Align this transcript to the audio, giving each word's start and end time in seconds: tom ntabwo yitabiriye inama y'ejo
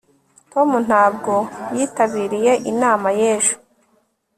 tom 0.51 0.69
ntabwo 0.87 1.33
yitabiriye 1.75 2.51
inama 2.71 3.07
y'ejo 3.19 3.53